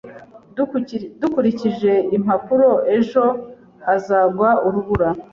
[1.21, 3.23] Dukurikije impapuro, ejo
[3.85, 5.09] hazagwa urubura